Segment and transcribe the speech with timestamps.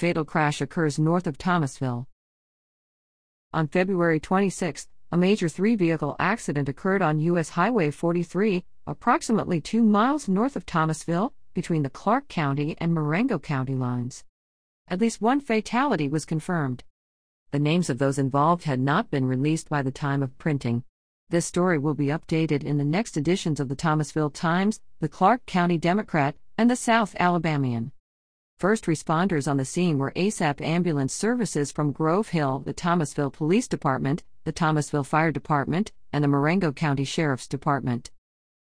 [0.00, 2.08] Fatal crash occurs north of Thomasville.
[3.52, 7.50] On February 26, a major three vehicle accident occurred on U.S.
[7.50, 13.74] Highway 43, approximately two miles north of Thomasville, between the Clarke County and Marengo County
[13.74, 14.24] lines.
[14.88, 16.82] At least one fatality was confirmed.
[17.50, 20.82] The names of those involved had not been released by the time of printing.
[21.28, 25.44] This story will be updated in the next editions of the Thomasville Times, the Clarke
[25.44, 27.92] County Democrat, and the South Alabamian.
[28.60, 33.66] First responders on the scene were ASAP ambulance services from Grove Hill, the Thomasville Police
[33.66, 38.10] Department, the Thomasville Fire Department, and the Marengo County Sheriff's Department.